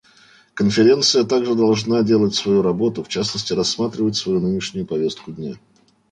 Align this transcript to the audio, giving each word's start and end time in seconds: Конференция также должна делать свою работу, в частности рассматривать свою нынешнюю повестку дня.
Конференция 0.55 1.25
также 1.25 1.53
должна 1.53 2.01
делать 2.01 2.33
свою 2.33 2.63
работу, 2.63 3.03
в 3.03 3.07
частности 3.07 3.53
рассматривать 3.53 4.15
свою 4.15 4.39
нынешнюю 4.39 4.87
повестку 4.87 5.31
дня. 5.31 5.57